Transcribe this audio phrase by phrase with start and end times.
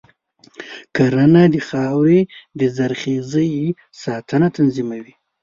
[0.95, 2.19] کرنه د خاورې
[2.59, 3.51] د زرخیزۍ
[4.01, 5.13] ساتنه تضمینوي.